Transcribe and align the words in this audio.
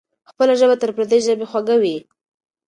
خپله 0.29 0.53
ژبه 0.59 0.75
تر 0.81 0.89
پردۍ 0.95 1.19
ژبې 1.27 1.45
خوږه 1.51 1.75
وي. 1.81 1.97